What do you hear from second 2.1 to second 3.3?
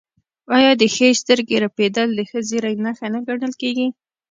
د ښه زیری نښه نه